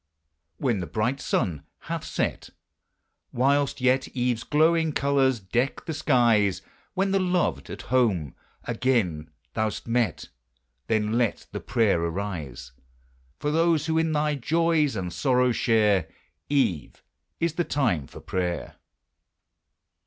When 0.57 0.79
the 0.79 0.87
bright 0.87 1.19
sun 1.21 1.61
hath 1.81 2.03
set, 2.05 2.49
Whilst 3.31 3.79
yet 3.79 4.07
eve's 4.07 4.43
glowing 4.43 4.93
colors 4.93 5.39
deck 5.39 5.85
the 5.85 5.93
skies; 5.93 6.63
When 6.95 7.11
the 7.11 7.19
loved, 7.19 7.69
at 7.69 7.83
home, 7.83 8.33
again 8.63 9.29
thou 9.53 9.69
'st 9.69 9.85
met, 9.87 10.29
Then 10.87 11.19
let 11.19 11.45
the 11.51 11.59
prayer 11.59 12.01
arise 12.01 12.71
For 13.37 13.51
those 13.51 13.85
who 13.85 13.99
in 13.99 14.11
thy 14.11 14.33
joys 14.33 14.95
and 14.95 15.13
sorrow 15.13 15.51
share: 15.51 16.07
Eve 16.49 17.03
is 17.39 17.53
the 17.53 17.63
time 17.63 18.07
for 18.07 18.21
prayer! 18.21 18.77